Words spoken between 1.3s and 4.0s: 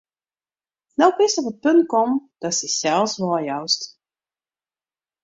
op it punt kommen, datst dysels weijoust.